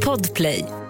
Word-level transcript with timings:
Podplay. 0.00 0.85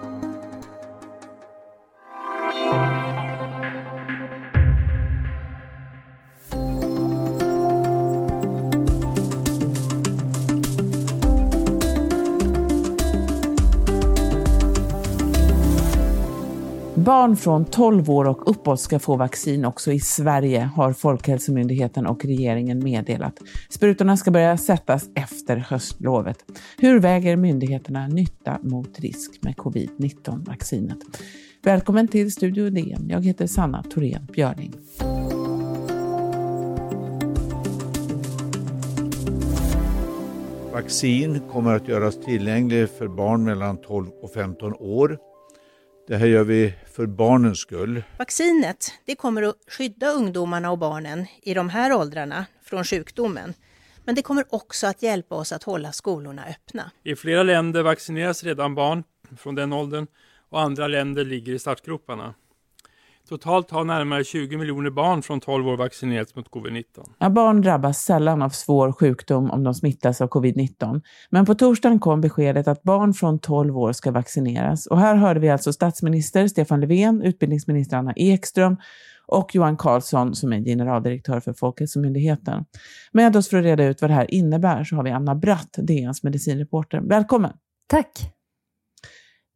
Barn 17.27 17.35
från 17.35 17.65
12 17.65 18.09
år 18.09 18.25
och 18.27 18.51
uppåt 18.51 18.79
ska 18.79 18.99
få 18.99 19.15
vaccin 19.15 19.65
också 19.65 19.91
i 19.91 19.99
Sverige, 19.99 20.69
har 20.75 20.93
Folkhälsomyndigheten 20.93 22.07
och 22.07 22.25
regeringen 22.25 22.83
meddelat. 22.83 23.39
Sprutorna 23.69 24.17
ska 24.17 24.31
börja 24.31 24.57
sättas 24.57 25.09
efter 25.15 25.57
höstlovet. 25.57 26.37
Hur 26.77 26.99
väger 26.99 27.35
myndigheterna 27.35 28.07
nytta 28.07 28.59
mot 28.61 28.99
risk 28.99 29.43
med 29.43 29.55
covid-19-vaccinet? 29.55 30.97
Välkommen 31.63 32.07
till 32.07 32.31
Studio 32.31 32.69
DN. 32.69 33.09
Jag 33.09 33.25
heter 33.25 33.47
Sanna 33.47 33.83
Thorén 33.83 34.27
Björling. 34.33 34.73
Vaccin 40.73 41.39
kommer 41.51 41.75
att 41.75 41.87
göras 41.87 42.19
tillgänglig 42.25 42.89
för 42.89 43.07
barn 43.07 43.43
mellan 43.43 43.77
12 43.77 44.07
och 44.21 44.31
15 44.31 44.73
år. 44.73 45.26
Det 46.07 46.17
här 46.17 46.25
gör 46.25 46.43
vi 46.43 46.73
för 46.91 47.05
barnens 47.05 47.59
skull. 47.59 48.03
Vaccinet 48.17 48.91
det 49.05 49.15
kommer 49.15 49.43
att 49.43 49.55
skydda 49.67 50.11
ungdomarna 50.11 50.71
och 50.71 50.77
barnen 50.77 51.25
i 51.41 51.53
de 51.53 51.69
här 51.69 51.93
åldrarna 51.93 52.45
från 52.63 52.83
sjukdomen. 52.83 53.53
Men 54.05 54.15
det 54.15 54.21
kommer 54.21 54.45
också 54.49 54.87
att 54.87 55.03
hjälpa 55.03 55.35
oss 55.35 55.51
att 55.51 55.63
hålla 55.63 55.91
skolorna 55.91 56.45
öppna. 56.45 56.91
I 57.03 57.15
flera 57.15 57.43
länder 57.43 57.83
vaccineras 57.83 58.43
redan 58.43 58.75
barn 58.75 59.03
från 59.37 59.55
den 59.55 59.73
åldern 59.73 60.07
och 60.49 60.61
andra 60.61 60.87
länder 60.87 61.25
ligger 61.25 61.53
i 61.53 61.59
startgroparna. 61.59 62.33
Totalt 63.29 63.71
har 63.71 63.83
närmare 63.83 64.23
20 64.23 64.57
miljoner 64.57 64.89
barn 64.89 65.21
från 65.21 65.39
12 65.39 65.67
år 65.67 65.77
vaccinerats 65.77 66.35
mot 66.35 66.49
covid-19. 66.49 66.83
Ja, 67.19 67.29
barn 67.29 67.61
drabbas 67.61 68.03
sällan 68.03 68.41
av 68.41 68.49
svår 68.49 68.91
sjukdom 68.91 69.51
om 69.51 69.63
de 69.63 69.73
smittas 69.73 70.21
av 70.21 70.29
covid-19. 70.29 71.01
Men 71.29 71.45
på 71.45 71.55
torsdagen 71.55 71.99
kom 71.99 72.21
beskedet 72.21 72.67
att 72.67 72.83
barn 72.83 73.13
från 73.13 73.39
12 73.39 73.77
år 73.77 73.93
ska 73.93 74.11
vaccineras. 74.11 74.87
Och 74.87 74.99
här 74.99 75.15
hörde 75.15 75.39
vi 75.39 75.49
alltså 75.49 75.73
statsminister 75.73 76.47
Stefan 76.47 76.81
Löfven, 76.81 77.21
utbildningsminister 77.21 77.97
Anna 77.97 78.13
Ekström 78.15 78.77
och 79.25 79.55
Johan 79.55 79.77
Carlsson 79.77 80.35
som 80.35 80.53
är 80.53 80.59
generaldirektör 80.59 81.39
för 81.39 81.53
Folkhälsomyndigheten. 81.53 82.65
Med 83.11 83.35
oss 83.35 83.49
för 83.49 83.57
att 83.57 83.63
reda 83.63 83.85
ut 83.85 84.01
vad 84.01 84.09
det 84.09 84.15
här 84.15 84.33
innebär 84.33 84.83
så 84.83 84.95
har 84.95 85.03
vi 85.03 85.11
Anna 85.11 85.35
Bratt, 85.35 85.75
DNs 85.77 86.23
medicinreporter. 86.23 87.01
Välkommen! 87.03 87.53
Tack! 87.87 88.33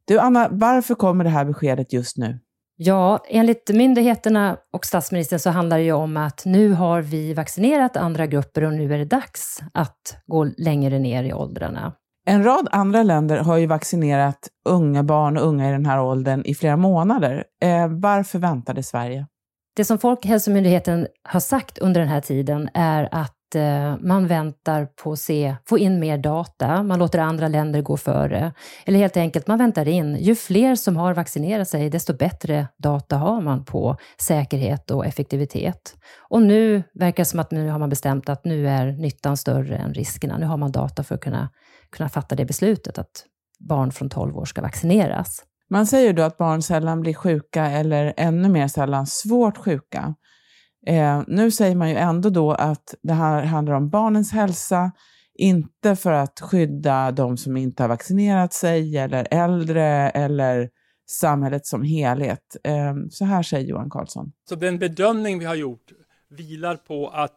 Du 0.04 0.18
Anna, 0.18 0.48
varför 0.50 0.94
kommer 0.94 1.24
det 1.24 1.30
här 1.30 1.44
beskedet 1.44 1.92
just 1.92 2.16
nu? 2.16 2.38
Ja, 2.84 3.18
enligt 3.28 3.70
myndigheterna 3.74 4.56
och 4.72 4.86
statsministern 4.86 5.38
så 5.38 5.50
handlar 5.50 5.78
det 5.78 5.84
ju 5.84 5.92
om 5.92 6.16
att 6.16 6.42
nu 6.44 6.72
har 6.72 7.02
vi 7.02 7.34
vaccinerat 7.34 7.96
andra 7.96 8.26
grupper 8.26 8.64
och 8.64 8.72
nu 8.72 8.94
är 8.94 8.98
det 8.98 9.04
dags 9.04 9.60
att 9.74 10.16
gå 10.26 10.44
längre 10.44 10.98
ner 10.98 11.24
i 11.24 11.32
åldrarna. 11.32 11.92
En 12.26 12.44
rad 12.44 12.68
andra 12.70 13.02
länder 13.02 13.38
har 13.38 13.56
ju 13.56 13.66
vaccinerat 13.66 14.48
unga 14.68 15.02
barn 15.02 15.36
och 15.36 15.46
unga 15.46 15.68
i 15.68 15.72
den 15.72 15.86
här 15.86 16.00
åldern 16.00 16.42
i 16.44 16.54
flera 16.54 16.76
månader. 16.76 17.44
Eh, 17.62 17.88
varför 17.88 18.38
väntade 18.38 18.82
Sverige? 18.82 19.26
Det 19.76 19.84
som 19.84 19.98
Folkhälsomyndigheten 19.98 21.06
har 21.28 21.40
sagt 21.40 21.78
under 21.78 22.00
den 22.00 22.08
här 22.08 22.20
tiden 22.20 22.68
är 22.74 23.08
att 23.12 23.34
Eh, 23.54 23.96
man 24.00 24.26
väntar 24.26 24.86
på 24.86 25.12
att 25.12 25.18
se, 25.18 25.56
få 25.68 25.78
in 25.78 26.00
mer 26.00 26.18
data, 26.18 26.82
man 26.82 26.98
låter 26.98 27.18
andra 27.18 27.48
länder 27.48 27.82
gå 27.82 27.96
före. 27.96 28.52
Eller 28.86 28.98
helt 28.98 29.16
enkelt, 29.16 29.46
man 29.46 29.58
väntar 29.58 29.88
in. 29.88 30.16
Ju 30.16 30.34
fler 30.34 30.74
som 30.74 30.96
har 30.96 31.14
vaccinerat 31.14 31.68
sig, 31.68 31.90
desto 31.90 32.16
bättre 32.16 32.68
data 32.78 33.16
har 33.16 33.40
man 33.40 33.64
på 33.64 33.96
säkerhet 34.20 34.90
och 34.90 35.06
effektivitet. 35.06 35.96
Och 36.28 36.42
nu 36.42 36.82
verkar 36.94 37.20
det 37.22 37.28
som 37.28 37.40
att 37.40 37.50
nu 37.50 37.68
har 37.68 37.78
man 37.78 37.88
bestämt 37.88 38.28
att 38.28 38.44
nu 38.44 38.68
är 38.68 38.92
nyttan 38.92 39.36
större 39.36 39.76
än 39.76 39.94
riskerna. 39.94 40.38
Nu 40.38 40.46
har 40.46 40.56
man 40.56 40.72
data 40.72 41.02
för 41.02 41.14
att 41.14 41.20
kunna, 41.20 41.50
kunna 41.96 42.08
fatta 42.08 42.34
det 42.34 42.44
beslutet 42.44 42.98
att 42.98 43.24
barn 43.68 43.92
från 43.92 44.10
12 44.10 44.36
år 44.36 44.44
ska 44.44 44.62
vaccineras. 44.62 45.42
Man 45.70 45.86
säger 45.86 46.12
då 46.12 46.22
att 46.22 46.38
barn 46.38 46.62
sällan 46.62 47.00
blir 47.00 47.14
sjuka 47.14 47.66
eller 47.66 48.14
ännu 48.16 48.48
mer 48.48 48.68
sällan 48.68 49.06
svårt 49.06 49.56
sjuka. 49.56 50.14
Eh, 50.86 51.22
nu 51.26 51.50
säger 51.50 51.76
man 51.76 51.90
ju 51.90 51.96
ändå 51.96 52.30
då 52.30 52.52
att 52.52 52.94
det 53.02 53.12
här 53.12 53.42
handlar 53.42 53.74
om 53.74 53.90
barnens 53.90 54.32
hälsa, 54.32 54.92
inte 55.34 55.96
för 55.96 56.12
att 56.12 56.40
skydda 56.40 57.10
de 57.10 57.36
som 57.36 57.56
inte 57.56 57.82
har 57.82 57.88
vaccinerat 57.88 58.52
sig, 58.52 58.98
eller 58.98 59.28
äldre, 59.30 60.10
eller 60.10 60.70
samhället 61.10 61.66
som 61.66 61.82
helhet. 61.82 62.56
Eh, 62.64 62.94
så 63.10 63.24
här 63.24 63.42
säger 63.42 63.68
Johan 63.68 63.90
Carlsson. 63.90 64.32
Så 64.48 64.54
den 64.54 64.78
bedömning 64.78 65.38
vi 65.38 65.44
har 65.44 65.54
gjort 65.54 65.92
vilar 66.30 66.76
på 66.76 67.08
att 67.08 67.36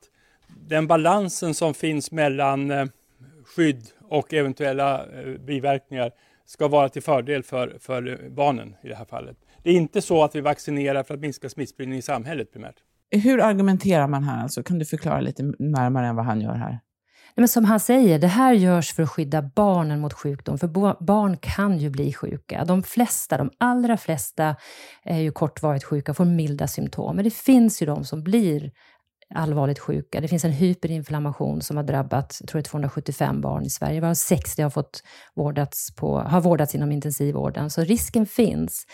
den 0.67 0.87
balansen 0.87 1.53
som 1.53 1.73
finns 1.73 2.11
mellan 2.11 2.71
eh, 2.71 2.85
skydd 3.55 3.87
och 4.01 4.33
eventuella 4.33 5.05
eh, 5.05 5.39
biverkningar 5.39 6.11
ska 6.45 6.67
vara 6.67 6.89
till 6.89 7.01
fördel 7.03 7.43
för, 7.43 7.77
för 7.79 8.29
barnen 8.29 8.75
i 8.83 8.87
det 8.87 8.95
här 8.95 9.05
fallet. 9.05 9.37
Det 9.63 9.69
är 9.69 9.73
inte 9.73 10.01
så 10.01 10.23
att 10.23 10.35
vi 10.35 10.41
vaccinerar 10.41 11.03
för 11.03 11.13
att 11.13 11.19
minska 11.19 11.49
smittspridningen 11.49 11.99
i 11.99 12.01
samhället 12.01 12.51
primärt. 12.51 12.75
Hur 13.17 13.41
argumenterar 13.41 14.07
man 14.07 14.23
här? 14.23 14.43
Alltså, 14.43 14.63
kan 14.63 14.79
du 14.79 14.85
förklara 14.85 15.21
lite 15.21 15.43
närmare 15.59 16.07
än 16.07 16.15
vad 16.15 16.25
han 16.25 16.41
gör 16.41 16.55
här? 16.55 16.79
Men 17.37 17.47
som 17.47 17.65
han 17.65 17.79
säger, 17.79 18.19
det 18.19 18.27
här 18.27 18.53
görs 18.53 18.93
för 18.93 19.03
att 19.03 19.09
skydda 19.09 19.41
barnen 19.41 19.99
mot 19.99 20.13
sjukdom, 20.13 20.57
för 20.57 20.67
barn 21.03 21.37
kan 21.37 21.77
ju 21.77 21.89
bli 21.89 22.13
sjuka. 22.13 22.65
De 22.65 22.83
flesta, 22.83 23.37
de 23.37 23.51
allra 23.57 23.97
flesta 23.97 24.55
är 25.03 25.19
ju 25.19 25.31
kortvarigt 25.31 25.85
sjuka 25.85 26.11
och 26.11 26.17
får 26.17 26.25
milda 26.25 26.67
symptom. 26.67 27.15
Men 27.15 27.25
det 27.25 27.33
finns 27.33 27.81
ju 27.81 27.85
de 27.85 28.03
som 28.03 28.23
blir 28.23 28.71
allvarligt 29.33 29.79
sjuka. 29.79 30.21
Det 30.21 30.27
finns 30.27 30.45
en 30.45 30.51
hyperinflammation 30.51 31.61
som 31.61 31.77
har 31.77 31.83
drabbat 31.83 32.37
jag 32.41 32.49
tror 32.49 32.59
jag, 32.59 32.65
275 32.65 33.41
barn 33.41 33.65
i 33.65 33.69
Sverige, 33.69 34.01
varav 34.01 34.13
60 34.13 34.61
har, 34.61 34.69
fått 34.69 35.03
vårdats 35.35 35.95
på, 35.95 36.19
har 36.19 36.41
vårdats 36.41 36.75
inom 36.75 36.91
intensivvården. 36.91 37.69
Så 37.69 37.81
risken 37.81 38.25
finns. 38.25 38.85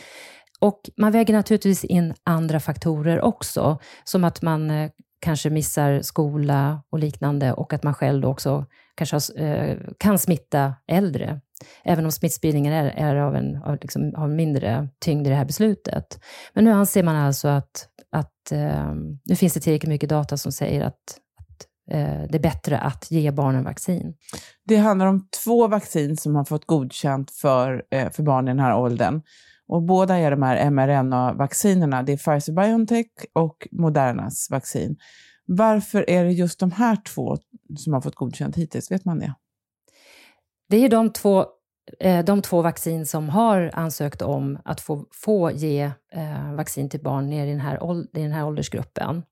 Och 0.62 0.90
man 0.98 1.12
väger 1.12 1.34
naturligtvis 1.34 1.84
in 1.84 2.14
andra 2.24 2.60
faktorer 2.60 3.22
också, 3.22 3.80
som 4.04 4.24
att 4.24 4.42
man 4.42 4.70
eh, 4.70 4.92
kanske 5.22 5.50
missar 5.50 6.02
skola 6.02 6.84
och 6.90 7.00
liknande 7.00 7.54
och 7.54 7.74
att 7.74 7.84
man 7.84 7.94
själv 7.94 8.26
också 8.26 8.66
kanske 8.96 9.16
har, 9.16 9.46
eh, 9.46 9.78
kan 9.98 10.20
smitta 10.20 10.74
äldre. 10.88 11.42
Även 11.84 12.06
om 12.06 12.12
smittspridningen 12.12 12.74
är, 12.74 12.86
är 12.86 13.16
av, 13.16 13.36
en, 13.36 13.64
av, 13.64 13.78
liksom, 13.82 14.16
av 14.16 14.30
mindre 14.30 14.90
tyngd 15.00 15.28
i 15.28 15.30
det 15.30 15.36
här 15.36 15.46
beslutet. 15.46 16.20
Men 16.54 16.64
nu 16.64 16.72
anser 16.72 17.04
man 17.04 17.16
alltså 17.16 17.48
att, 17.48 17.88
att 18.12 18.52
eh, 18.52 18.94
nu 19.26 19.36
finns 19.36 19.54
det 19.54 19.60
tillräckligt 19.60 19.90
mycket 19.90 20.10
data 20.10 20.38
som 20.38 20.52
säger 20.52 20.82
att, 20.82 21.18
det 22.30 22.36
är 22.36 22.40
bättre 22.40 22.78
att 22.78 23.12
ge 23.12 23.32
barnen 23.32 23.64
vaccin. 23.64 24.14
Det 24.66 24.78
handlar 24.78 25.06
om 25.06 25.28
två 25.44 25.68
vaccin 25.68 26.18
som 26.18 26.36
har 26.36 26.46
fått 26.46 26.66
godkänt 26.66 27.32
för, 27.32 27.84
för 28.12 28.24
barn 28.24 28.48
i 28.48 28.52
den 28.52 28.60
här 28.60 28.78
åldern. 28.78 29.22
Och 29.72 29.82
båda 29.82 30.18
är 30.18 30.32
de 30.32 30.44
här 30.44 30.70
mRNA-vaccinerna. 30.72 32.04
Det 32.04 32.12
är 32.12 32.18
Pfizer-Biontech 32.18 33.08
och 33.34 33.68
Modernas 33.72 34.48
vaccin. 34.52 34.98
Varför 35.46 36.10
är 36.10 36.24
det 36.24 36.32
just 36.32 36.60
de 36.60 36.72
här 36.72 36.96
två 36.96 37.38
som 37.78 37.94
har 37.94 38.02
fått 38.02 38.16
godkänt 38.16 38.56
hittills? 38.56 38.92
Vet 38.92 39.06
man 39.06 39.20
det? 39.20 39.34
Det 40.70 40.78
är 40.78 40.90
de 40.90 41.10
två, 41.10 41.46
eh, 42.00 42.26
de 42.26 42.42
två 42.42 42.62
vaccin 42.62 43.06
som 43.06 43.30
har 43.30 43.72
ansökt 43.74 44.22
om 44.22 44.60
att 44.66 44.82
få, 44.82 45.06
få 45.12 45.52
ge 45.52 45.92
eh, 46.14 46.54
vaccin 46.54 46.90
till 46.90 47.02
barn 47.02 47.30
ner 47.30 47.48
i 47.48 47.50
den, 47.50 47.60
här, 47.60 48.02
i 48.18 48.22
den 48.22 48.32
här 48.32 48.46
åldersgruppen. 48.46 49.24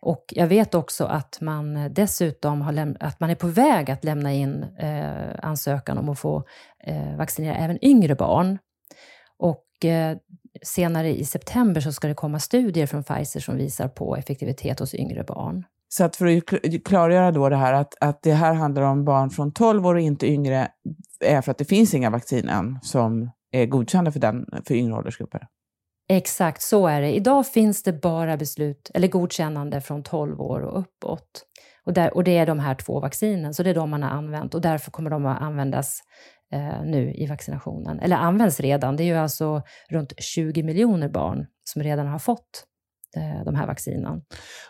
Och 0.00 0.24
jag 0.28 0.46
vet 0.46 0.74
också 0.74 1.04
att 1.04 1.38
man 1.40 1.94
dessutom 1.94 2.62
har 2.62 2.96
att 3.00 3.20
man 3.20 3.30
är 3.30 3.34
på 3.34 3.46
väg 3.46 3.90
att 3.90 4.04
lämna 4.04 4.32
in 4.32 4.62
eh, 4.62 5.30
ansökan 5.42 5.98
om 5.98 6.08
att 6.08 6.18
få 6.18 6.44
eh, 6.84 7.16
vaccinera 7.16 7.54
även 7.56 7.84
yngre 7.84 8.14
barn. 8.14 8.58
Och 9.38 9.64
senare 10.62 11.18
i 11.18 11.24
september 11.24 11.80
så 11.80 11.92
ska 11.92 12.08
det 12.08 12.14
komma 12.14 12.40
studier 12.40 12.86
från 12.86 13.04
Pfizer 13.04 13.40
som 13.40 13.56
visar 13.56 13.88
på 13.88 14.16
effektivitet 14.16 14.80
hos 14.80 14.94
yngre 14.94 15.24
barn. 15.24 15.64
Så 15.88 16.04
att 16.04 16.16
för 16.16 16.36
att 16.36 16.84
klargöra 16.84 17.32
då 17.32 17.48
det 17.48 17.56
här 17.56 17.72
att, 17.72 17.94
att 18.00 18.22
det 18.22 18.32
här 18.32 18.54
handlar 18.54 18.82
om 18.82 19.04
barn 19.04 19.30
från 19.30 19.52
12 19.52 19.86
år 19.86 19.94
och 19.94 20.00
inte 20.00 20.26
yngre 20.26 20.68
är 21.24 21.42
för 21.42 21.50
att 21.50 21.58
det 21.58 21.64
finns 21.64 21.94
inga 21.94 22.10
vaccin 22.10 22.48
än 22.48 22.78
som 22.82 23.30
är 23.52 23.66
godkända 23.66 24.12
för, 24.12 24.20
den, 24.20 24.46
för 24.66 24.74
yngre 24.74 24.94
åldersgrupper. 24.94 25.46
Exakt, 26.08 26.62
så 26.62 26.86
är 26.86 27.00
det. 27.00 27.12
Idag 27.12 27.46
finns 27.46 27.82
det 27.82 27.92
bara 27.92 28.36
beslut, 28.36 28.90
eller 28.94 29.08
godkännande 29.08 29.80
från 29.80 30.02
12 30.02 30.40
år 30.40 30.60
och 30.60 30.80
uppåt. 30.80 31.44
Och, 31.84 31.92
där, 31.92 32.14
och 32.14 32.24
det 32.24 32.38
är 32.38 32.46
de 32.46 32.58
här 32.58 32.74
två 32.74 33.00
vaccinen, 33.00 33.54
så 33.54 33.62
det 33.62 33.70
är 33.70 33.74
de 33.74 33.90
man 33.90 34.02
har 34.02 34.10
använt 34.10 34.54
och 34.54 34.60
därför 34.60 34.90
kommer 34.90 35.10
de 35.10 35.26
att 35.26 35.42
användas 35.42 36.00
eh, 36.52 36.82
nu 36.84 37.14
i 37.14 37.26
vaccinationen, 37.26 38.00
eller 38.00 38.16
används 38.16 38.60
redan. 38.60 38.96
Det 38.96 39.02
är 39.02 39.06
ju 39.06 39.16
alltså 39.16 39.62
runt 39.90 40.12
20 40.18 40.62
miljoner 40.62 41.08
barn 41.08 41.46
som 41.64 41.82
redan 41.82 42.06
har 42.06 42.18
fått 42.18 42.64
eh, 43.16 43.44
de 43.44 43.54
här 43.54 43.66
vaccinen. 43.66 44.22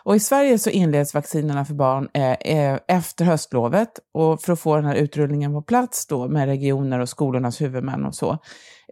Och 0.03 0.15
I 0.15 0.19
Sverige 0.19 0.59
så 0.59 0.69
inleds 0.69 1.13
vaccinerna 1.13 1.65
för 1.65 1.73
barn 1.73 2.09
eh, 2.13 2.31
eh, 2.31 2.79
efter 2.87 3.25
höstlovet 3.25 3.89
och 4.13 4.41
för 4.41 4.53
att 4.53 4.59
få 4.59 4.75
den 4.75 4.85
här 4.85 4.95
utrullningen 4.95 5.53
på 5.53 5.61
plats 5.61 6.07
då 6.07 6.27
med 6.27 6.45
regioner 6.47 6.99
och 6.99 7.09
skolornas 7.09 7.61
huvudmän 7.61 8.05
och 8.05 8.15
så. 8.15 8.37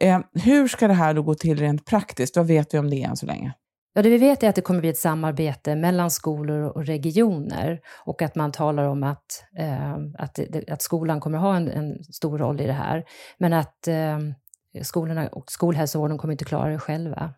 Eh, 0.01 0.19
hur 0.33 0.67
ska 0.67 0.87
det 0.87 0.93
här 0.93 1.13
då 1.13 1.23
gå 1.23 1.35
till 1.35 1.59
rent 1.59 1.85
praktiskt? 1.85 2.37
Vad 2.37 2.47
vet 2.47 2.73
vi 2.73 2.79
om 2.79 2.89
det 2.89 3.03
än 3.03 3.17
så 3.17 3.25
länge? 3.25 3.53
Ja, 3.93 4.01
det 4.01 4.09
vi 4.09 4.17
vet 4.17 4.43
är 4.43 4.49
att 4.49 4.55
det 4.55 4.61
kommer 4.61 4.79
bli 4.79 4.89
ett 4.89 4.97
samarbete 4.97 5.75
mellan 5.75 6.11
skolor 6.11 6.61
och 6.61 6.85
regioner 6.85 7.79
och 8.05 8.21
att 8.21 8.35
man 8.35 8.51
talar 8.51 8.85
om 8.85 9.03
att, 9.03 9.43
eh, 9.57 9.93
att, 10.17 10.39
att 10.69 10.81
skolan 10.81 11.19
kommer 11.19 11.37
ha 11.37 11.55
en, 11.55 11.67
en, 11.67 12.03
stor 12.03 12.37
roll 12.37 12.61
i 12.61 12.67
det 12.67 12.73
här. 12.73 13.03
Men 13.37 13.53
att 13.53 13.87
eh, 13.87 14.19
skolorna 14.81 15.27
och 15.27 15.51
skolhälsovården 15.51 16.17
kommer 16.17 16.31
inte 16.31 16.45
klara 16.45 16.69
det 16.69 16.79
själva. 16.79 17.33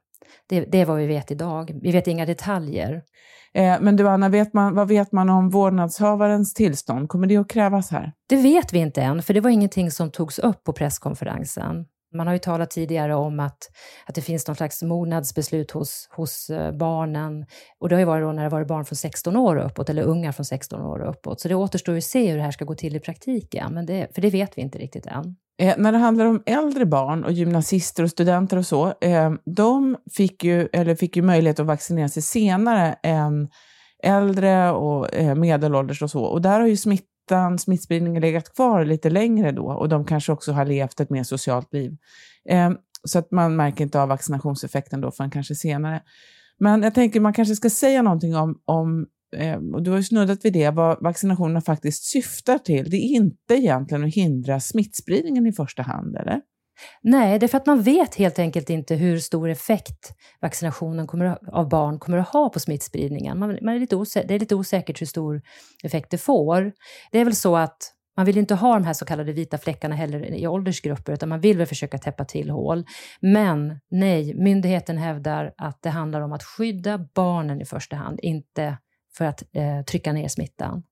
Det, 0.50 0.62
det 0.62 0.81
är 0.81 0.86
vad 0.86 0.98
vi 0.98 1.07
vet 1.07 1.31
idag. 1.31 1.80
Vi 1.81 1.92
vet 1.92 2.07
inga 2.07 2.25
detaljer. 2.25 3.03
Eh, 3.53 3.77
men 3.81 3.95
du 3.95 4.09
Anna, 4.09 4.30
vet 4.30 4.53
man, 4.53 4.75
vad 4.75 4.88
vet 4.88 5.12
man 5.12 5.30
om 5.30 5.50
vårdnadshavarens 5.50 6.53
tillstånd? 6.53 7.09
Kommer 7.09 7.27
det 7.27 7.38
att 7.38 7.50
krävas 7.50 7.92
här? 7.92 8.13
Det 8.27 8.36
vet 8.36 8.74
vi 8.74 8.80
inte 8.80 9.01
än, 9.01 9.24
för 9.24 9.33
det 9.33 9.42
var 9.42 9.50
ingenting 9.50 9.92
som 9.92 10.12
togs 10.12 10.39
upp 10.39 10.63
på 10.63 10.74
presskonferensen. 10.74 11.86
Man 12.13 12.28
har 12.28 12.34
ju 12.34 12.40
talat 12.40 12.69
tidigare 12.69 13.16
om 13.16 13.40
att, 13.40 13.58
att 14.06 14.16
det 14.16 14.22
finns 14.22 14.48
någon 14.48 14.56
slags 14.56 14.84
mognadsbeslut 14.84 15.72
hos, 15.72 16.10
hos 16.12 16.50
eh, 16.50 16.72
barnen. 16.72 17.46
Och 17.80 17.90
det 17.90 17.96
har 17.96 18.00
ju 18.00 18.06
varit 18.06 18.24
då 18.24 18.31
när 18.31 18.44
det 18.44 18.50
varit 18.50 18.68
barn 18.68 18.86
från 18.86 18.96
16 18.96 19.36
år 19.38 19.56
och 19.56 19.66
uppåt, 19.66 19.90
eller 19.90 20.04
unga 20.04 20.34
från 20.34 20.46
16 20.46 20.81
år 20.81 21.00
och 21.00 21.10
uppåt. 21.10 21.42
Så 21.42 21.48
det 21.48 21.56
återstår 21.56 21.96
ju 21.96 21.98
att 21.98 22.04
se 22.04 22.30
hur 22.31 22.38
det 22.38 22.44
här 22.44 22.52
ska 22.52 22.66
gå 22.66 22.75
till 22.75 22.96
i 22.96 23.00
praktiken, 23.00 23.74
men 23.74 23.86
det, 23.86 24.08
för 24.16 24.22
det 24.22 24.30
vet 24.30 24.58
vi 24.58 24.62
inte 24.62 24.78
riktigt 24.78 25.06
än. 25.06 25.36
Eh, 25.62 25.75
när 25.78 25.92
det 25.92 25.98
handlar 25.98 26.25
om 26.25 26.44
äldre 26.46 26.86
barn 26.86 27.24
och 27.24 27.31
gymnasister 27.31 28.04
och 28.04 28.10
studenter 28.10 28.58
och 28.58 28.66
så, 28.66 28.94
eh, 29.02 29.31
de 29.56 29.98
fick 30.12 30.44
ju, 30.44 30.68
eller 30.74 30.96
fick 30.96 31.16
ju 31.16 31.22
möjlighet 31.22 31.60
att 31.60 31.66
vaccinera 31.66 32.10
sig 32.10 32.24
senare 32.24 32.96
än 33.04 33.50
äldre 34.04 34.72
och 34.72 35.13
eh, 35.13 35.36
medelålders 35.36 36.02
och 36.02 36.12
så. 36.12 36.24
Och 36.24 36.42
där 36.42 36.60
har 36.60 36.68
ju 36.68 36.78
utan 37.31 37.60
smittspridningen 37.60 38.22
legat 38.22 38.56
kvar 38.56 38.86
lite 38.86 39.10
längre 39.10 39.51
då 39.51 39.66
och 39.66 39.89
de 39.89 40.06
kanske 40.06 40.31
också 40.31 40.51
har 40.51 40.66
levt 40.66 41.00
ett 41.00 41.10
mer 41.10 41.24
socialt 41.24 41.74
liv. 41.74 41.98
Eh, 42.50 42.72
så 43.04 43.19
att 43.19 43.31
man 43.31 43.56
märker 43.56 43.83
inte 43.83 44.01
av 44.01 44.10
vaccinationseffekten 44.10 45.01
då 45.01 45.12
förrän 45.12 45.31
kanske 45.31 45.56
senare. 45.56 46.01
Men 46.60 46.83
jag 46.83 46.94
tänker 46.94 47.19
man 47.19 47.33
kanske 47.33 47.56
ska 47.56 47.69
säga 47.69 48.01
någonting 48.01 48.36
om, 48.36 48.62
om 48.66 49.07
Eh, 49.36 49.57
och 49.74 49.83
du 49.83 49.92
har 49.92 49.98
ju 49.98 50.04
snuddat 50.04 50.45
vid 50.45 50.54
det, 50.54 50.69
vad 50.69 51.04
vaccinationerna 51.04 51.62
faktiskt 51.62 52.04
syftar 52.04 52.57
till. 52.57 52.89
Det 52.89 52.98
är 52.98 53.16
inte 53.16 53.54
egentligen 53.54 54.04
att 54.04 54.13
hindra 54.13 54.60
smittspridningen 54.60 55.48
i 55.48 55.54
första 55.54 55.84
hand, 55.84 56.16
eller? 56.16 56.42
Nej, 57.01 57.39
det 57.39 57.45
är 57.45 57.48
för 57.48 57.57
att 57.57 57.66
man 57.66 57.81
vet 57.81 58.16
helt 58.16 58.39
enkelt 58.39 58.69
inte 58.69 58.95
hur 58.95 59.19
stor 59.19 59.50
effekt 59.50 60.13
vaccinationen 60.42 61.07
kommer, 61.07 61.38
av 61.56 61.69
barn 61.69 62.00
kommer 62.00 62.18
att 62.18 62.28
ha 62.28 62.50
på 62.50 62.60
smittspridningen. 62.60 63.39
Man, 63.39 63.57
man 63.62 63.75
är 63.75 63.80
lite 63.80 63.95
osä, 63.95 64.24
det 64.28 64.36
är 64.36 64.39
lite 64.39 64.56
osäkert 64.56 65.01
hur 65.01 65.06
stor 65.07 65.42
effekt 65.83 66.12
det 66.12 66.18
får. 66.18 66.72
Det 67.12 67.19
är 67.19 67.25
väl 67.25 67.36
så 67.36 67.56
att 67.56 67.94
man 68.18 68.25
vill 68.25 68.38
inte 68.38 68.56
ha 68.56 68.74
de 68.74 68.83
här 68.83 68.94
så 68.94 69.06
kallade 69.06 69.33
vita 69.33 69.57
fläckarna 69.57 69.95
heller 69.95 70.36
i 70.36 70.48
åldersgrupper, 70.48 71.13
utan 71.13 71.30
man 71.30 71.39
vill 71.39 71.57
väl 71.57 71.68
försöka 71.68 71.98
täppa 71.98 72.25
till 72.25 72.50
hål. 72.50 72.86
Men 73.19 73.80
nej, 73.92 74.34
myndigheten 74.36 74.98
hävdar 74.98 75.54
att 75.57 75.81
det 75.81 75.89
handlar 75.89 76.22
om 76.22 76.34
att 76.34 76.44
skydda 76.44 77.06
barnen 77.16 77.62
i 77.62 77.66
första 77.66 77.95
hand, 77.95 78.19
inte 78.22 78.77
för 79.18 79.25
att 79.25 79.44
eh, 79.51 79.81
trycka 79.81 80.13
ner 80.13 80.27
smittan. 80.27 80.84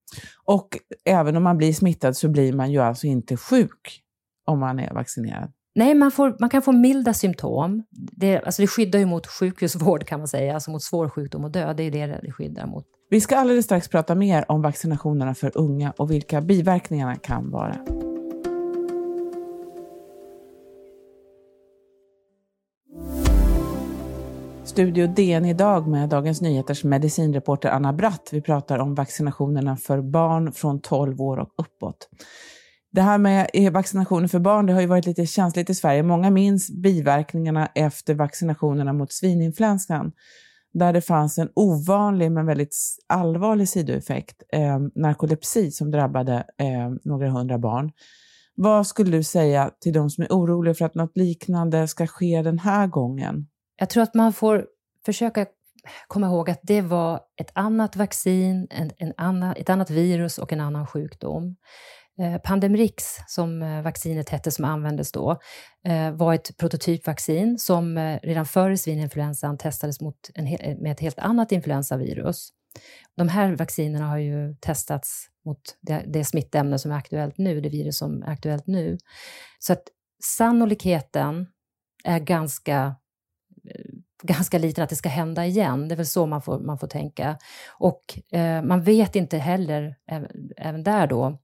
Och 0.45 0.69
även 1.06 1.35
om 1.35 1.44
man 1.44 1.57
blir 1.57 1.74
smittad 1.74 2.18
så 2.18 2.30
blir 2.30 2.53
man 2.53 2.71
ju 2.71 2.80
alltså 2.80 3.07
inte 3.07 3.38
sjuk 3.38 4.01
om 4.45 4.59
man 4.59 4.80
är 4.80 4.94
vaccinerad? 4.94 5.51
Nej, 5.79 5.95
man, 5.95 6.11
får, 6.11 6.35
man 6.39 6.49
kan 6.49 6.61
få 6.61 6.71
milda 6.71 7.13
symptom. 7.13 7.83
Det, 7.91 8.41
alltså 8.41 8.61
det 8.61 8.67
skyddar 8.67 8.99
ju 8.99 9.05
mot 9.05 9.27
sjukhusvård 9.27 10.05
kan 10.05 10.19
man 10.19 10.27
säga, 10.27 10.53
alltså 10.53 10.71
mot 10.71 10.83
svår 10.83 11.09
sjukdom 11.09 11.43
och 11.43 11.51
död. 11.51 11.77
Det 11.77 11.83
är 11.83 11.91
det 11.91 12.19
det 12.23 12.31
skyddar 12.31 12.65
mot. 12.67 12.85
Vi 13.09 13.21
ska 13.21 13.37
alldeles 13.37 13.65
strax 13.65 13.87
prata 13.87 14.15
mer 14.15 14.45
om 14.51 14.61
vaccinationerna 14.61 15.35
för 15.35 15.51
unga 15.57 15.93
och 15.97 16.11
vilka 16.11 16.41
biverkningarna 16.41 17.15
kan 17.15 17.51
vara. 17.51 17.75
Studio 24.63 25.07
DN 25.07 25.45
idag 25.45 25.87
med 25.87 26.09
Dagens 26.09 26.41
Nyheters 26.41 26.83
medicinreporter 26.83 27.69
Anna 27.69 27.93
Bratt. 27.93 28.29
Vi 28.31 28.41
pratar 28.41 28.79
om 28.79 28.95
vaccinationerna 28.95 29.77
för 29.77 30.01
barn 30.01 30.51
från 30.51 30.81
12 30.81 31.21
år 31.21 31.37
och 31.37 31.49
uppåt. 31.57 32.09
Det 32.91 33.01
här 33.01 33.18
med 33.18 33.50
vaccinationer 33.74 34.27
för 34.27 34.39
barn 34.39 34.65
det 34.65 34.74
har 34.74 34.81
ju 34.81 34.88
varit 34.88 35.06
lite 35.06 35.25
känsligt 35.25 35.69
i 35.69 35.75
Sverige. 35.75 36.03
Många 36.03 36.30
minns 36.30 36.71
biverkningarna 36.71 37.65
efter 37.75 38.13
vaccinationerna 38.13 38.94
mot 38.94 39.12
svininfluensan 39.12 40.12
där 40.74 40.94
det 40.94 41.01
fanns 41.01 41.38
en 41.38 41.50
ovanlig 41.56 42.31
men 42.31 42.45
väldigt 42.45 42.75
allvarlig 43.07 43.69
sidoeffekt, 43.69 44.44
eh, 44.53 44.80
narkolepsi, 44.95 45.71
som 45.71 45.91
drabbade 45.91 46.33
eh, 46.33 46.89
några 47.03 47.30
hundra 47.30 47.57
barn. 47.57 47.91
Vad 48.56 48.88
skulle 48.88 49.18
du 49.18 49.24
säga 49.24 49.71
till 49.80 49.94
de 49.94 50.09
som 50.09 50.24
är 50.24 50.27
oroliga 50.27 50.74
för 50.74 50.85
att 50.85 50.95
något 50.95 51.18
liknande 51.18 51.88
ska 51.88 52.07
ske 52.07 52.42
den 52.42 52.59
här 52.59 52.88
gången? 52.88 53.47
Jag 53.80 53.89
tror 53.89 54.03
att 54.03 54.13
man 54.13 54.33
får 54.33 54.65
försöka 55.06 55.45
komma 56.07 56.27
ihåg 56.27 56.50
att 56.50 56.59
det 56.63 56.81
var 56.81 57.19
ett 57.42 57.51
annat 57.53 57.95
vaccin, 57.95 58.68
en, 58.69 58.92
en 58.97 59.13
annan, 59.18 59.56
ett 59.57 59.69
annat 59.69 59.89
virus 59.89 60.38
och 60.38 60.53
en 60.53 60.62
annan 60.62 60.88
sjukdom. 60.88 61.56
Eh, 62.19 62.38
Pandemrix, 62.38 63.04
som 63.27 63.62
eh, 63.62 63.81
vaccinet 63.81 64.30
hette 64.30 64.51
som 64.51 64.66
användes 64.66 65.12
då, 65.12 65.39
eh, 65.86 66.12
var 66.12 66.33
ett 66.33 66.57
prototypvaccin 66.57 67.60
som 67.60 67.98
redan 68.24 68.45
före 68.45 68.77
svininfluensan 68.77 69.57
testades 69.57 70.01
mot 70.01 70.30
en, 70.36 70.45
med 70.83 70.92
ett 70.92 71.00
helt 71.00 71.19
annat 71.19 71.51
influensavirus. 71.51 72.50
De 73.18 73.27
här 73.27 73.56
vaccinerna 73.56 74.07
har 74.07 74.18
ju 74.18 74.56
testats 74.56 75.27
mot 75.45 75.62
det, 75.81 76.04
det 76.07 76.25
smittämne 76.25 76.80
som 76.80 76.92
är 76.92 76.95
aktuellt 76.95 77.38
nu, 77.38 77.62
det 77.62 77.69
virus 77.69 77.98
som 77.98 78.24
är 78.24 78.30
aktuellt 78.30 78.68
nu. 78.68 78.98
Så 79.60 79.74
att 79.74 79.83
sannolikheten 80.24 81.48
är 82.04 82.19
ganska 82.19 82.95
ganska 84.24 84.57
liten 84.57 84.83
att 84.83 84.89
det 84.89 84.95
ska 84.95 85.10
hända 85.10 85.45
igen. 85.45 85.88
Det 85.88 85.95
är 85.95 85.98
väl 85.98 86.06
så 86.06 86.25
man 86.25 86.42
får, 86.42 86.60
man 86.60 86.80
får 86.80 86.88
tänka. 86.88 87.38
Och 87.69 88.19
eh, 88.31 88.63
man 88.63 88.81
vet 88.81 89.16
inte 89.16 89.38
heller, 89.38 89.95
även, 90.07 90.51
även, 90.57 90.83
där 90.83 91.07
då, 91.07 91.39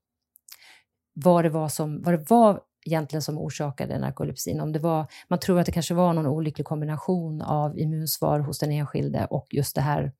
vad 1.15 1.45
det 1.45 1.49
var 1.49 1.67
som, 1.67 2.01
vad 2.01 2.13
det 2.13 2.29
var 2.29 2.61
egentligen 2.85 3.21
som 3.21 3.37
orsakade 3.37 3.99
narkolepsin. 3.99 4.61
Om 4.61 4.71
det 4.71 4.79
var, 4.79 5.05
man 5.27 5.39
tror 5.39 5.59
att 5.59 5.65
det 5.65 5.71
kanske 5.71 5.93
var 5.93 6.13
någon 6.13 6.27
olycklig 6.27 6.67
kombination 6.67 7.41
av 7.41 7.79
immunsvar 7.79 8.39
hos 8.39 8.59
den 8.59 8.71
enskilde 8.71 9.27
och 9.29 9.47
just 9.51 9.75
det 9.75 9.81
här, 9.81 10.11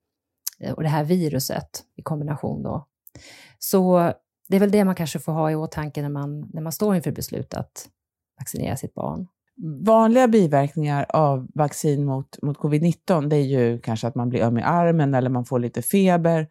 och 0.75 0.83
det 0.83 0.89
här 0.89 1.03
viruset 1.03 1.83
i 1.95 2.01
kombination. 2.01 2.63
Då. 2.63 2.88
Så 3.59 4.12
det 4.47 4.56
är 4.56 4.59
väl 4.59 4.71
det 4.71 4.86
man 4.86 4.95
kanske 4.95 5.19
får 5.19 5.31
ha 5.31 5.51
i 5.51 5.56
åtanke 5.56 6.01
när 6.01 6.09
man, 6.09 6.50
när 6.53 6.62
man 6.62 6.71
står 6.71 6.95
inför 6.95 7.12
beslut 7.12 7.53
att 7.53 7.89
vaccinera 8.39 8.75
sitt 8.75 8.94
barn. 8.94 9.27
Vanliga 9.86 10.27
biverkningar 10.27 11.06
av 11.09 11.47
vaccin 11.54 12.06
mot, 12.06 12.42
mot 12.42 12.57
covid-19 12.57 13.30
det 13.30 13.35
är 13.35 13.42
ju 13.42 13.80
kanske 13.80 14.07
att 14.07 14.16
man 14.16 14.30
blir 14.30 14.42
öm 14.42 14.57
i 14.57 14.61
armen 14.61 15.14
eller 15.14 15.30
man 15.30 15.45
får 15.45 15.59
lite 15.59 15.81
feber. 15.81 16.47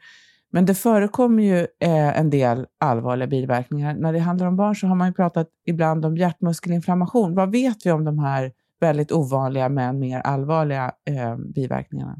Men 0.54 0.66
det 0.66 0.74
förekommer 0.74 1.42
ju 1.42 1.58
eh, 1.58 2.18
en 2.18 2.30
del 2.30 2.66
allvarliga 2.80 3.26
biverkningar. 3.26 3.94
När 3.94 4.12
det 4.12 4.18
handlar 4.18 4.46
om 4.46 4.56
barn 4.56 4.76
så 4.76 4.86
har 4.86 4.94
man 4.94 5.08
ju 5.08 5.14
pratat 5.14 5.48
ibland 5.66 6.04
om 6.04 6.16
hjärtmuskelinflammation. 6.16 7.34
Vad 7.34 7.52
vet 7.52 7.86
vi 7.86 7.90
om 7.90 8.04
de 8.04 8.18
här 8.18 8.52
väldigt 8.80 9.12
ovanliga 9.12 9.68
men 9.68 9.98
mer 9.98 10.20
allvarliga 10.20 10.92
eh, 11.10 11.36
biverkningarna? 11.36 12.16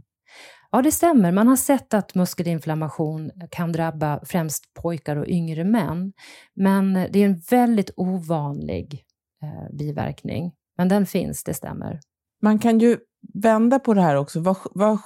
Ja, 0.71 0.83
det 0.83 0.93
stämmer. 0.93 1.33
Man 1.33 1.49
har 1.49 1.57
sett 1.57 1.95
att 1.95 2.14
muskelinflammation 2.14 3.31
kan 3.50 3.73
drabba 3.73 4.21
främst 4.25 4.75
pojkar 4.83 5.17
och 5.17 5.29
yngre 5.29 5.64
män. 5.64 6.12
Men 6.55 6.95
det 6.95 7.19
är 7.19 7.26
en 7.26 7.41
väldigt 7.50 7.91
ovanlig 7.97 9.05
eh, 9.43 9.76
biverkning. 9.76 10.53
Men 10.76 10.88
den 10.88 11.07
finns, 11.07 11.45
det 11.45 11.55
stämmer. 11.55 12.00
Man 12.43 12.59
kan 12.59 12.79
ju 12.79 12.99
vända 13.35 13.78
på 13.78 13.95
det 13.95 14.00
här 14.00 14.16
också 14.16 14.40
vad, 14.40 14.57
vad, 14.73 14.99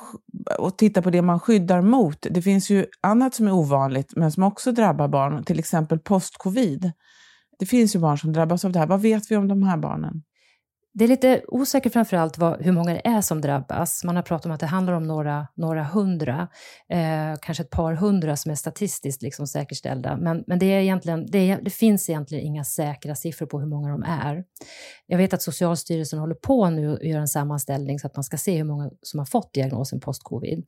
och 0.58 0.78
titta 0.78 1.02
på 1.02 1.10
det 1.10 1.22
man 1.22 1.40
skyddar 1.40 1.82
mot. 1.82 2.26
Det 2.30 2.42
finns 2.42 2.70
ju 2.70 2.86
annat 3.00 3.34
som 3.34 3.46
är 3.46 3.52
ovanligt 3.52 4.12
men 4.16 4.32
som 4.32 4.42
också 4.42 4.72
drabbar 4.72 5.08
barn, 5.08 5.44
till 5.44 5.58
exempel 5.58 5.98
post-covid. 5.98 6.92
Det 7.58 7.66
finns 7.66 7.96
ju 7.96 7.98
barn 7.98 8.18
som 8.18 8.32
drabbas 8.32 8.64
av 8.64 8.72
det 8.72 8.78
här. 8.78 8.86
Vad 8.86 9.00
vet 9.00 9.30
vi 9.30 9.36
om 9.36 9.48
de 9.48 9.62
här 9.62 9.76
barnen? 9.76 10.22
Det 10.98 11.04
är 11.04 11.08
lite 11.08 11.42
osäkert 11.48 11.92
framförallt 11.92 12.38
vad, 12.38 12.62
hur 12.62 12.72
många 12.72 12.92
det 12.92 13.06
är 13.08 13.20
som 13.20 13.40
drabbas. 13.40 14.04
Man 14.04 14.16
har 14.16 14.22
pratat 14.22 14.46
om 14.46 14.52
att 14.52 14.60
det 14.60 14.66
handlar 14.66 14.92
om 14.92 15.06
några, 15.06 15.46
några 15.54 15.84
hundra, 15.84 16.48
eh, 16.88 17.38
kanske 17.42 17.62
ett 17.62 17.70
par 17.70 17.94
hundra 17.94 18.36
som 18.36 18.50
är 18.50 18.54
statistiskt 18.54 19.22
liksom 19.22 19.46
säkerställda. 19.46 20.16
Men, 20.16 20.44
men 20.46 20.58
det, 20.58 20.66
är 20.66 20.80
egentligen, 20.80 21.26
det, 21.26 21.50
är, 21.50 21.60
det, 21.62 21.70
finns 21.70 22.08
egentligen 22.08 22.44
inga 22.44 22.64
säkra 22.64 23.14
siffror 23.14 23.46
på 23.46 23.60
hur 23.60 23.66
många 23.66 23.88
de 23.88 24.02
är. 24.02 24.44
Jag 25.06 25.18
vet 25.18 25.34
att 25.34 25.42
Socialstyrelsen 25.42 26.18
håller 26.18 26.34
på 26.34 26.70
nu 26.70 26.94
att 26.94 27.02
göra 27.02 27.20
en 27.20 27.28
sammanställning 27.28 27.98
så 27.98 28.06
att 28.06 28.16
man 28.16 28.24
ska 28.24 28.36
se 28.36 28.56
hur 28.56 28.64
många 28.64 28.90
som 29.02 29.18
har 29.18 29.26
fått 29.26 29.54
diagnosen 29.54 30.00
post-covid. 30.00 30.64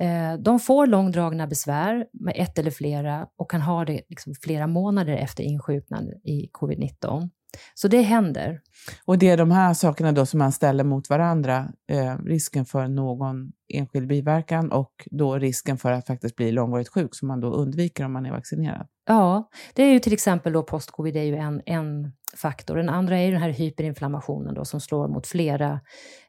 Eh, 0.00 0.34
de 0.38 0.60
får 0.60 0.86
långdragna 0.86 1.46
besvär 1.46 2.06
med 2.12 2.34
ett 2.36 2.58
eller 2.58 2.70
flera 2.70 3.26
och 3.36 3.50
kan 3.50 3.60
ha 3.60 3.84
det 3.84 4.02
liksom 4.08 4.34
flera 4.34 4.66
månader 4.66 5.12
efter 5.12 5.44
insjuknande 5.44 6.12
i 6.24 6.50
covid-19. 6.52 7.30
Så 7.74 7.88
det 7.88 8.02
händer. 8.02 8.60
Och 9.04 9.18
det 9.18 9.28
är 9.28 9.36
de 9.36 9.50
här 9.50 9.74
sakerna 9.74 10.12
då 10.12 10.26
som 10.26 10.38
man 10.38 10.52
ställer 10.52 10.84
mot 10.84 11.10
varandra, 11.10 11.68
eh, 11.90 12.16
risken 12.24 12.64
för 12.64 12.88
någon 12.88 13.52
enskild 13.68 14.06
biverkan 14.06 14.72
och 14.72 15.08
då 15.10 15.38
risken 15.38 15.78
för 15.78 15.92
att 15.92 16.06
faktiskt 16.06 16.36
bli 16.36 16.52
långvarigt 16.52 16.88
sjuk 16.88 17.14
som 17.14 17.28
man 17.28 17.40
då 17.40 17.48
undviker 17.48 18.04
om 18.04 18.12
man 18.12 18.26
är 18.26 18.30
vaccinerad. 18.30 18.86
Ja, 19.06 19.50
det 19.74 19.82
är 19.82 19.92
ju 19.92 19.98
till 19.98 20.12
exempel 20.12 20.52
då 20.52 20.62
postcovid 20.62 21.16
är 21.16 21.22
ju 21.22 21.36
en, 21.36 21.62
en 21.66 22.12
faktor. 22.36 22.76
Den 22.76 22.88
andra 22.88 23.18
är 23.18 23.24
ju 23.24 23.32
den 23.32 23.42
här 23.42 23.50
hyperinflammationen 23.50 24.54
då 24.54 24.64
som 24.64 24.80
slår 24.80 25.08
mot 25.08 25.26
flera 25.26 25.80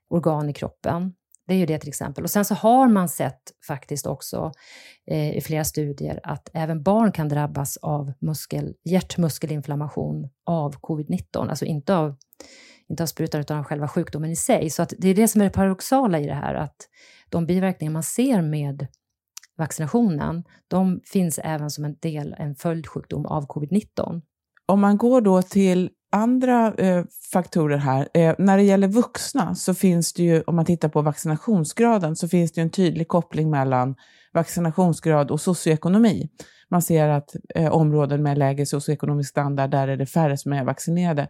organ 0.10 0.50
i 0.50 0.54
kroppen. 0.54 1.14
Det 1.48 1.54
är 1.54 1.58
ju 1.58 1.66
det 1.66 1.80
till 1.80 1.90
exempel. 1.90 2.24
Och 2.24 2.30
sen 2.30 2.46
så 2.46 2.56
har 2.56 2.88
man 2.88 3.10
sett 3.10 3.42
faktiskt 3.68 4.08
också 4.08 4.52
eh, 5.12 5.38
i 5.38 5.42
flera 5.42 5.64
studier 5.64 6.20
att 6.24 6.50
även 6.54 6.84
barn 6.84 7.12
kan 7.12 7.30
drabbas 7.30 7.78
av 7.78 8.14
muskel, 8.20 8.76
hjärtmuskelinflammation 8.84 10.30
av 10.46 10.76
covid-19, 10.76 11.50
alltså 11.50 11.66
inte 11.66 11.96
av, 11.96 12.16
inte 12.90 13.04
av 13.04 13.08
sprutan 13.08 13.42
utan 13.42 13.58
av 13.58 13.64
själva 13.64 13.88
sjukdomen 13.88 14.32
i 14.32 14.36
sig. 14.36 14.70
Så 14.70 14.82
att 14.82 14.94
det 14.98 15.08
är 15.08 15.16
det 15.16 15.28
som 15.28 15.42
är 15.42 15.46
det 15.46 15.52
paradoxala 15.52 16.20
i 16.20 16.26
det 16.26 16.34
här, 16.34 16.56
att 16.56 16.76
de 17.30 17.46
biverkningar 17.46 17.92
man 17.92 18.04
ser 18.04 18.42
med 18.42 18.88
vaccinationen, 19.58 20.44
de 20.68 21.02
finns 21.06 21.40
även 21.44 21.70
som 21.70 21.86
en 21.86 21.96
del, 22.00 22.36
en 22.38 22.56
följdsjukdom 22.56 23.26
av 23.26 23.48
covid-19. 23.48 24.22
Om 24.66 24.82
man 24.82 24.98
går 24.98 25.22
då 25.22 25.42
till 25.42 25.90
andra 26.12 26.74
eh, 26.74 27.04
faktorer 27.32 27.78
här. 27.78 28.08
Eh, 28.14 28.36
när 28.38 28.58
det 28.58 28.64
gäller 28.64 28.88
vuxna 28.88 29.56
så 29.56 29.74
finns 29.74 30.14
det 30.14 30.24
ju, 30.24 30.42
om 30.42 30.56
man 30.56 30.66
tittar 30.66 30.90
på 30.90 31.02
vaccinationsgraden, 31.02 32.16
så 32.16 32.28
finns 32.28 32.52
det 32.52 32.62
en 32.62 32.70
tydlig 32.70 33.08
koppling 33.08 33.50
mellan 33.50 33.96
vaccinationsgrad 34.34 35.32
och 35.32 35.42
socioekonomi. 35.42 36.30
Man 36.70 36.82
ser 36.82 37.10
att 37.10 37.36
eh, 37.56 37.72
områden 37.72 38.24
med 38.24 38.38
lägre 38.38 38.66
socioekonomisk 38.66 39.30
standard, 39.30 39.70
där 39.70 39.88
är 39.88 39.98
det 39.98 40.06
färre 40.06 40.38
som 40.38 40.54
är 40.54 40.64
vaccinerade. 40.64 41.28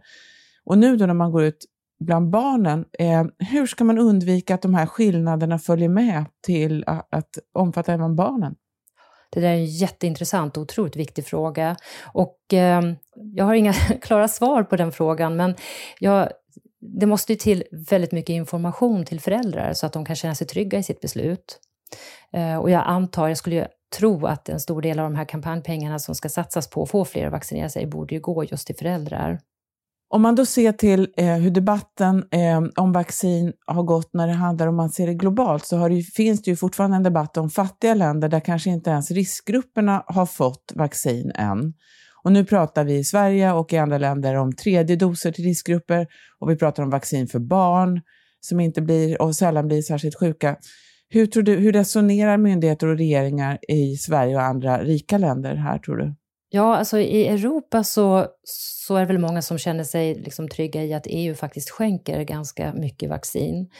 Och 0.64 0.78
nu 0.78 0.96
då 0.96 1.06
när 1.06 1.14
man 1.14 1.32
går 1.32 1.42
ut 1.42 1.66
bland 2.00 2.30
barnen, 2.30 2.84
eh, 2.98 3.24
hur 3.38 3.66
ska 3.66 3.84
man 3.84 3.98
undvika 3.98 4.54
att 4.54 4.62
de 4.62 4.74
här 4.74 4.86
skillnaderna 4.86 5.58
följer 5.58 5.88
med 5.88 6.24
till 6.46 6.84
att, 6.86 7.14
att 7.14 7.38
omfatta 7.54 7.92
även 7.92 8.16
barnen? 8.16 8.54
Det 9.30 9.40
där 9.40 9.48
är 9.48 9.54
en 9.54 9.66
jätteintressant 9.66 10.56
och 10.56 10.62
otroligt 10.62 10.96
viktig 10.96 11.26
fråga. 11.26 11.76
Och 12.12 12.54
eh, 12.54 12.82
jag 13.34 13.44
har 13.44 13.54
inga 13.54 13.72
klara 14.02 14.28
svar 14.28 14.62
på 14.62 14.76
den 14.76 14.92
frågan, 14.92 15.36
men 15.36 15.54
jag, 15.98 16.28
det 16.80 17.06
måste 17.06 17.32
ju 17.32 17.36
till 17.36 17.64
väldigt 17.90 18.12
mycket 18.12 18.34
information 18.34 19.04
till 19.04 19.20
föräldrar 19.20 19.72
så 19.72 19.86
att 19.86 19.92
de 19.92 20.04
kan 20.04 20.16
känna 20.16 20.34
sig 20.34 20.46
trygga 20.46 20.78
i 20.78 20.82
sitt 20.82 21.00
beslut. 21.00 21.60
Eh, 22.32 22.56
och 22.56 22.70
jag 22.70 22.82
antar, 22.86 23.28
jag 23.28 23.38
skulle 23.38 23.56
ju 23.56 23.64
tro 23.96 24.26
att 24.26 24.48
en 24.48 24.60
stor 24.60 24.82
del 24.82 24.98
av 24.98 25.04
de 25.04 25.16
här 25.16 25.24
kampanjpengarna 25.24 25.98
som 25.98 26.14
ska 26.14 26.28
satsas 26.28 26.70
på 26.70 26.82
att 26.82 26.90
få 26.90 27.04
fler 27.04 27.26
att 27.26 27.32
vaccinera 27.32 27.68
sig 27.68 27.86
borde 27.86 28.14
ju 28.14 28.20
gå 28.20 28.44
just 28.44 28.66
till 28.66 28.76
föräldrar. 28.76 29.40
Om 30.10 30.22
man 30.22 30.34
då 30.34 30.46
ser 30.46 30.72
till 30.72 31.08
eh, 31.16 31.34
hur 31.34 31.50
debatten 31.50 32.24
eh, 32.30 32.62
om 32.76 32.92
vaccin 32.92 33.52
har 33.66 33.82
gått 33.82 34.10
när 34.12 34.26
det 34.26 34.32
handlar 34.32 34.66
om 34.66 34.76
man 34.76 34.90
ser 34.90 35.06
det 35.06 35.14
globalt 35.14 35.66
så 35.66 35.88
det, 35.88 36.02
finns 36.02 36.42
det 36.42 36.50
ju 36.50 36.56
fortfarande 36.56 36.96
en 36.96 37.02
debatt 37.02 37.36
om 37.36 37.50
fattiga 37.50 37.94
länder 37.94 38.28
där 38.28 38.40
kanske 38.40 38.70
inte 38.70 38.90
ens 38.90 39.10
riskgrupperna 39.10 40.04
har 40.06 40.26
fått 40.26 40.72
vaccin 40.74 41.32
än. 41.34 41.74
Och 42.24 42.32
nu 42.32 42.44
pratar 42.44 42.84
vi 42.84 42.96
i 42.96 43.04
Sverige 43.04 43.52
och 43.52 43.72
i 43.72 43.78
andra 43.78 43.98
länder 43.98 44.34
om 44.34 44.52
tredje 44.52 44.96
doser 44.96 45.32
till 45.32 45.44
riskgrupper 45.44 46.06
och 46.38 46.50
vi 46.50 46.56
pratar 46.56 46.82
om 46.82 46.90
vaccin 46.90 47.26
för 47.26 47.38
barn 47.38 48.00
som 48.40 48.60
inte 48.60 48.82
blir 48.82 49.22
och 49.22 49.36
sällan 49.36 49.66
blir 49.66 49.82
särskilt 49.82 50.18
sjuka. 50.18 50.56
Hur, 51.08 51.26
tror 51.26 51.42
du, 51.42 51.54
hur 51.54 51.72
resonerar 51.72 52.36
myndigheter 52.38 52.86
och 52.86 52.98
regeringar 52.98 53.58
i 53.68 53.96
Sverige 53.96 54.36
och 54.36 54.42
andra 54.42 54.84
rika 54.84 55.18
länder 55.18 55.54
här 55.54 55.78
tror 55.78 55.96
du? 55.96 56.14
Ja, 56.50 56.76
alltså 56.76 56.98
i 56.98 57.26
Europa 57.26 57.84
så, 57.84 58.26
så 58.44 58.96
är 58.96 59.00
det 59.00 59.06
väl 59.06 59.18
många 59.18 59.42
som 59.42 59.58
känner 59.58 59.84
sig 59.84 60.14
liksom 60.14 60.48
trygga 60.48 60.84
i 60.84 60.94
att 60.94 61.06
EU 61.06 61.34
faktiskt 61.34 61.70
skänker 61.70 62.22
ganska 62.22 62.72
mycket 62.72 63.10
vaccin. 63.10 63.70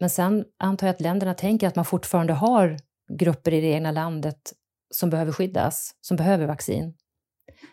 Men 0.00 0.10
sen 0.10 0.44
antar 0.58 0.86
jag 0.86 0.94
att 0.94 1.00
länderna 1.00 1.34
tänker 1.34 1.68
att 1.68 1.76
man 1.76 1.84
fortfarande 1.84 2.32
har 2.32 2.76
grupper 3.18 3.54
i 3.54 3.60
det 3.60 3.66
egna 3.66 3.90
landet 3.90 4.52
som 4.94 5.10
behöver 5.10 5.32
skyddas, 5.32 5.90
som 6.00 6.16
behöver 6.16 6.46
vaccin. 6.46 6.94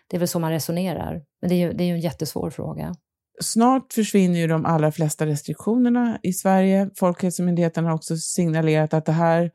Det 0.07 0.17
är 0.17 0.19
väl 0.19 0.27
så 0.27 0.39
man 0.39 0.51
resonerar. 0.51 1.21
Men 1.41 1.49
det 1.49 1.55
är 1.55 1.67
ju, 1.67 1.73
det 1.73 1.83
är 1.83 1.85
ju 1.85 1.93
en 1.93 1.99
jättesvår 1.99 2.49
fråga. 2.49 2.95
Snart 3.41 3.93
försvinner 3.93 4.39
ju 4.39 4.47
de 4.47 4.65
allra 4.65 4.91
flesta 4.91 5.25
restriktionerna 5.25 6.19
i 6.23 6.33
Sverige. 6.33 6.89
Folkhälsomyndigheten 6.95 7.85
har 7.85 7.93
också 7.93 8.17
signalerat 8.17 8.93
att 8.93 9.05
det 9.05 9.11
här 9.11 9.51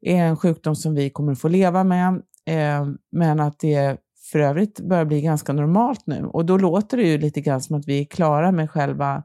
är 0.00 0.16
en 0.16 0.36
sjukdom 0.36 0.76
som 0.76 0.94
vi 0.94 1.10
kommer 1.10 1.32
att 1.32 1.40
få 1.40 1.48
leva 1.48 1.84
med, 1.84 2.22
eh, 2.46 2.86
men 3.12 3.40
att 3.40 3.58
det 3.58 3.98
för 4.34 4.40
övrigt 4.40 4.80
börjar 4.80 5.04
bli 5.04 5.20
ganska 5.20 5.52
normalt 5.52 6.06
nu. 6.06 6.24
Och 6.24 6.46
då 6.46 6.58
låter 6.58 6.96
det 6.96 7.02
ju 7.02 7.18
lite 7.18 7.40
grann 7.40 7.60
som 7.60 7.76
att 7.76 7.88
vi 7.88 8.00
är 8.00 8.04
klara 8.04 8.52
med 8.52 8.70
själva 8.70 9.22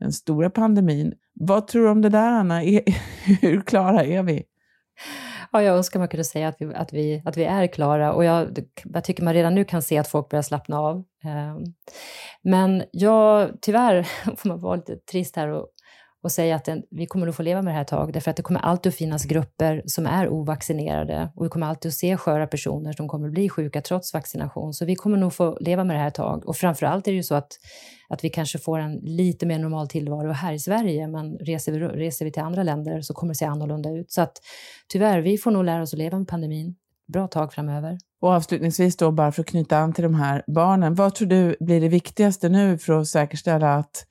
den 0.00 0.12
stora 0.12 0.50
pandemin. 0.50 1.14
Vad 1.34 1.66
tror 1.66 1.84
du 1.84 1.90
om 1.90 2.02
det 2.02 2.08
där, 2.08 2.30
Anna? 2.30 2.60
hur 3.40 3.60
klara 3.60 4.04
är 4.04 4.22
vi? 4.22 4.42
Ja, 5.52 5.62
jag 5.62 5.76
önskar 5.76 5.98
man 5.98 6.08
kunde 6.08 6.24
säga 6.24 6.48
att 6.48 6.56
vi, 6.58 6.74
att 6.74 6.92
vi, 6.92 7.22
att 7.24 7.36
vi 7.36 7.44
är 7.44 7.66
klara 7.66 8.12
och 8.12 8.24
jag, 8.24 8.58
jag 8.84 9.04
tycker 9.04 9.22
man 9.22 9.34
redan 9.34 9.54
nu 9.54 9.64
kan 9.64 9.82
se 9.82 9.98
att 9.98 10.08
folk 10.08 10.28
börjar 10.28 10.42
slappna 10.42 10.78
av. 10.78 11.04
Ehm, 11.24 11.64
men 12.42 12.82
jag, 12.92 13.50
tyvärr 13.60 14.02
får 14.36 14.48
man 14.48 14.60
vara 14.60 14.76
lite 14.76 14.96
trist 14.96 15.36
här 15.36 15.48
och 15.48 15.68
och 16.22 16.32
säga 16.32 16.56
att 16.56 16.64
den, 16.64 16.82
vi 16.90 17.06
kommer 17.06 17.26
att 17.26 17.36
få 17.36 17.42
leva 17.42 17.62
med 17.62 17.72
det 17.72 17.74
här 17.74 17.82
ett 17.82 17.88
tag, 17.88 18.12
därför 18.12 18.30
att 18.30 18.36
det 18.36 18.42
kommer 18.42 18.60
alltid 18.60 18.90
att 18.90 18.96
finnas 18.96 19.24
grupper 19.24 19.82
som 19.86 20.06
är 20.06 20.28
ovaccinerade 20.28 21.32
och 21.36 21.44
vi 21.44 21.48
kommer 21.48 21.66
alltid 21.66 21.88
att 21.88 21.94
se 21.94 22.16
sköra 22.16 22.46
personer 22.46 22.92
som 22.92 23.08
kommer 23.08 23.26
att 23.26 23.32
bli 23.32 23.48
sjuka 23.48 23.80
trots 23.82 24.14
vaccination. 24.14 24.74
Så 24.74 24.84
vi 24.84 24.94
kommer 24.94 25.16
nog 25.16 25.32
få 25.32 25.58
leva 25.60 25.84
med 25.84 25.96
det 25.96 26.00
här 26.00 26.08
ett 26.08 26.14
tag. 26.14 26.48
Och 26.48 26.56
framför 26.56 26.86
allt 26.86 27.08
är 27.08 27.12
det 27.12 27.16
ju 27.16 27.22
så 27.22 27.34
att, 27.34 27.52
att 28.08 28.24
vi 28.24 28.30
kanske 28.30 28.58
får 28.58 28.78
en 28.78 28.96
lite 28.96 29.46
mer 29.46 29.58
normal 29.58 29.88
tillvaro 29.88 30.32
här 30.32 30.52
i 30.52 30.58
Sverige, 30.58 31.08
men 31.08 31.38
reser 31.38 31.72
vi, 31.72 31.78
reser 31.78 32.24
vi 32.24 32.32
till 32.32 32.42
andra 32.42 32.62
länder 32.62 33.00
så 33.00 33.14
kommer 33.14 33.30
det 33.30 33.38
se 33.38 33.44
annorlunda 33.44 33.90
ut. 33.90 34.12
Så 34.12 34.20
att 34.22 34.32
tyvärr, 34.88 35.20
vi 35.20 35.38
får 35.38 35.50
nog 35.50 35.64
lära 35.64 35.82
oss 35.82 35.92
att 35.92 35.98
leva 35.98 36.18
med 36.18 36.28
pandemin 36.28 36.76
bra 37.12 37.28
tag 37.28 37.52
framöver. 37.52 37.98
Och 38.20 38.28
avslutningsvis 38.28 38.96
då, 38.96 39.10
bara 39.10 39.32
för 39.32 39.42
att 39.42 39.48
knyta 39.48 39.78
an 39.78 39.92
till 39.92 40.04
de 40.04 40.14
här 40.14 40.42
barnen, 40.46 40.94
vad 40.94 41.14
tror 41.14 41.28
du 41.28 41.56
blir 41.60 41.80
det 41.80 41.88
viktigaste 41.88 42.48
nu 42.48 42.78
för 42.78 43.00
att 43.00 43.06
säkerställa 43.06 43.74
att 43.74 44.06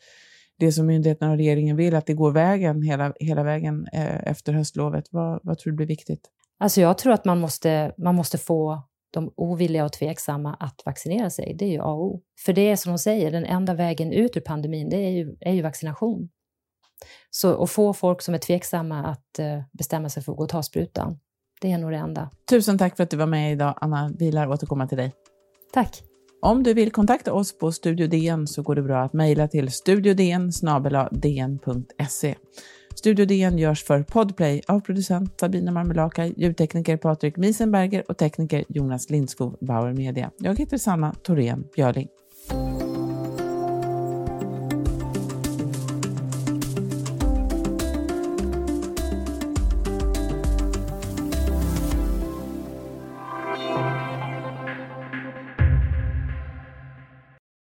det 0.60 0.72
som 0.72 0.86
myndigheterna 0.86 1.32
och 1.32 1.38
regeringen 1.38 1.75
vill, 1.75 1.96
att 1.96 2.06
det 2.06 2.13
går 2.13 2.32
vägen 2.32 2.82
hela, 2.82 3.13
hela 3.20 3.44
vägen 3.44 3.88
eh, 3.94 4.28
efter 4.28 4.54
höstlovet. 4.54 5.06
Vad, 5.12 5.39
vad 5.44 5.58
tror 5.58 5.72
du 5.72 5.78
blir 5.78 5.88
viktigt? 5.88 6.30
Alltså 6.60 6.82
jag 6.82 6.98
tror 6.98 7.13
att 7.13 7.25
man 7.25 7.39
måste, 7.39 7.94
man 7.98 8.16
måste 8.16 8.38
få 8.38 8.84
de 9.12 9.34
ovilliga 9.36 9.86
och 9.86 9.94
tveksamma 9.94 10.54
att 10.54 10.82
vaccinera 10.86 11.30
sig. 11.30 11.56
Det 11.60 11.66
är 11.66 11.70
ju 11.70 11.80
A 11.80 11.92
och 11.92 12.04
O. 12.04 12.22
För 12.46 12.54
det 12.54 12.62
är 12.62 12.75
som 12.75 12.92
de 12.92 13.00
säger, 13.00 13.32
den 13.32 13.46
enda 13.46 13.74
vägen 13.74 14.13
ut 14.13 14.38
ur 14.38 14.42
pandemin, 14.42 14.89
det 14.89 14.98
är 14.98 15.10
ju, 15.10 15.36
är 15.39 15.54
ju 15.54 15.62
vaccination. 15.62 16.30
Så 17.30 17.63
att 17.63 17.70
få 17.70 17.94
folk 17.94 18.22
som 18.22 18.34
är 18.34 18.38
tveksamma 18.38 19.04
att 19.06 19.39
uh, 19.39 19.63
bestämma 19.72 20.10
sig 20.10 20.24
för 20.24 20.32
att 20.32 20.38
gå 20.38 20.44
och 20.44 20.50
ta 20.50 20.63
sprutan, 20.63 21.20
det 21.62 21.72
är 21.72 21.78
nog 21.78 21.92
det 21.92 21.98
enda. 21.98 22.30
Tusen 22.50 22.78
tack 22.78 22.98
för 22.98 23.04
att 23.04 23.10
du 23.10 23.18
var 23.18 23.25
med 23.25 23.51
idag, 23.51 23.74
Anna 23.82 24.12
Vilar. 24.20 24.48
Återkomma 24.48 24.88
till 24.88 24.98
dig. 24.98 25.13
Tack. 25.74 26.09
Om 26.41 26.63
du 26.63 26.74
vill 26.74 26.91
kontakta 26.91 27.34
oss 27.34 27.58
på 27.58 27.72
Studio 27.72 28.08
DN 28.08 28.48
så 28.48 28.62
går 28.62 28.75
det 28.75 28.81
bra 28.81 29.01
att 29.01 29.13
mejla 29.13 29.48
till 29.48 29.72
studiodn 29.72 30.51
dn.se. 31.12 32.36
Studio 32.96 33.25
DN 33.25 33.58
görs 33.58 33.84
för 33.84 34.03
Podplay 34.03 34.62
av 34.67 34.79
producent 34.79 35.39
Sabina 35.39 35.72
Marmelaka, 35.72 36.25
ljudtekniker 36.25 36.98
Patrik 36.98 37.38
Miesenberger 37.38 38.03
och 38.08 38.17
tekniker 38.17 38.63
Jonas 38.67 39.10
Lindskog, 39.10 39.58
Bauer 39.60 39.93
Media. 39.93 40.31
Jag 40.38 40.60
heter 40.60 40.77
Sanna 40.77 41.13
Thorén 41.24 41.67
Björling. 41.75 42.08